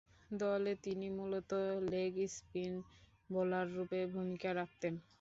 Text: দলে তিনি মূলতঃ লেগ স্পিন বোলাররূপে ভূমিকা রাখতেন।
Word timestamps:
দলে 0.33 0.73
তিনি 0.83 1.07
মূলতঃ 1.17 1.61
লেগ 1.91 2.13
স্পিন 2.35 2.73
বোলাররূপে 3.29 3.99
ভূমিকা 4.13 4.49
রাখতেন। 4.59 4.93